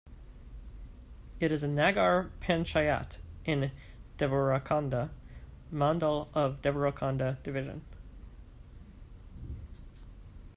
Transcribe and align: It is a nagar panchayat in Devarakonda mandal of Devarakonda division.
It 1.39 1.51
is 1.51 1.61
a 1.61 1.67
nagar 1.67 2.31
panchayat 2.39 3.19
in 3.45 3.71
Devarakonda 4.17 5.11
mandal 5.71 6.27
of 6.33 6.59
Devarakonda 6.63 7.43
division. 7.43 7.85